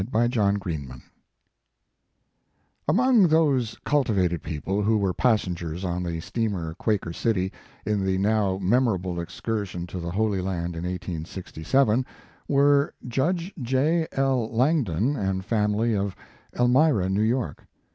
101 0.09 0.57
VI 0.57 0.77
MAEEIAGE 0.95 1.01
Among 2.87 3.27
those 3.27 3.77
cultivated 3.85 4.41
people 4.41 4.81
who 4.81 4.97
were 4.97 5.13
passengers 5.13 5.85
on 5.85 6.01
the 6.01 6.19
steamer 6.21 6.73
Quaker 6.73 7.13
City, 7.13 7.53
in 7.85 8.03
the 8.03 8.17
now 8.17 8.57
memoiable 8.63 9.21
excursion 9.21 9.85
to 9.85 9.99
the 9.99 10.09
Holy 10.09 10.41
Land 10.41 10.75
in 10.75 10.85
1867, 10.85 12.03
were 12.47 12.95
Judge 13.07 13.53
J. 13.61 14.07
L. 14.13 14.49
Langdon 14.51 15.15
and 15.15 15.45
family 15.45 15.95
of 15.95 16.15
Elmira, 16.57 17.07
New 17.07 17.21
York. 17.21 17.67